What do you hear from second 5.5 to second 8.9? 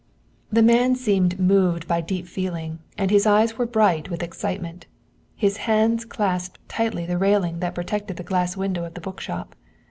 hands clasped tightly the railing that protected the glass window